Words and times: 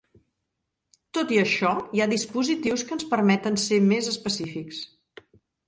Tot 1.17 1.33
i 1.35 1.37
això, 1.41 1.73
hi 1.97 2.01
ha 2.05 2.09
dispositius 2.15 2.87
que 2.89 2.97
ens 2.97 3.07
permeten 3.13 3.63
ser 3.67 3.81
més 3.93 4.13
específics. 4.17 4.85